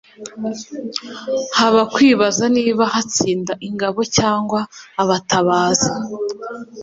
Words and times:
haba 1.57 1.81
kwibaza 1.93 2.43
niba 2.57 2.83
hatsinda 2.93 3.53
ingabo 3.67 3.99
cyangwa 4.17 4.59
abatabazi 5.01 5.89